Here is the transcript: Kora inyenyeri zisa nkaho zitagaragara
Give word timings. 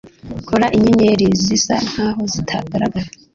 Kora 0.47 0.67
inyenyeri 0.77 1.25
zisa 1.43 1.75
nkaho 1.89 2.21
zitagaragara 2.33 3.09